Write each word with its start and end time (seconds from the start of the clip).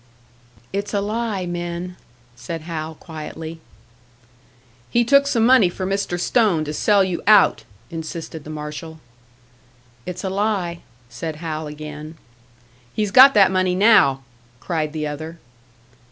"It's 0.73 0.95
a 0.95 0.99
lie, 0.99 1.45
men," 1.45 1.95
said 2.35 2.61
Hal, 2.61 2.95
quietly. 2.95 3.59
"He 4.89 5.05
took 5.05 5.27
some 5.27 5.45
money 5.45 5.69
from 5.69 5.91
Mr. 5.91 6.19
Stone 6.19 6.63
to 6.65 6.73
sell 6.73 7.03
you 7.03 7.21
out!" 7.27 7.65
insisted 7.91 8.43
the 8.43 8.49
marshal. 8.49 8.99
"It's 10.07 10.23
a 10.23 10.29
lie," 10.31 10.79
said 11.07 11.35
Hal, 11.35 11.67
again. 11.67 12.17
"He's 12.95 13.11
got 13.11 13.35
that 13.35 13.51
money 13.51 13.75
now!" 13.75 14.23
cried 14.59 14.91
the 14.91 15.05
other. 15.05 15.37